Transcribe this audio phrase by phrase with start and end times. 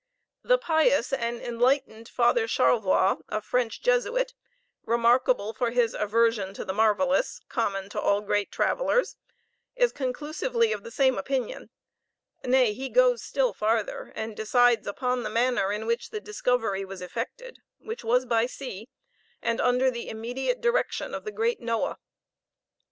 [0.41, 4.33] The pious and enlightened father, Charlevoix, a French Jesuit,
[4.83, 9.15] remarkable for his aversion to the marvelous, common to all great travelers,
[9.75, 11.69] is conclusively of the same opinion;
[12.43, 17.03] nay, he goes still farther, and decides upon the manner in which the discovery was
[17.03, 18.89] effected, which was by sea,
[19.39, 21.99] and under the immediate direction of the great Noah.